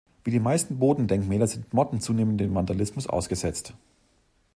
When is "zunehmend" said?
2.01-2.41